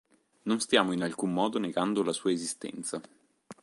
Non 0.45 0.59
stiamo 0.59 0.93
in 0.93 1.03
alcun 1.03 1.31
modo 1.31 1.59
negando 1.59 2.01
la 2.01 2.11
sua 2.11 2.31
esistenza. 2.31 2.99